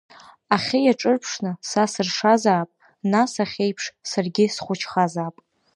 [0.55, 2.69] Ахьы иаҿырԥшны, са сыршазаап,
[3.11, 5.35] нас, ахьеиԥш, саргьы схәыҷхазаап!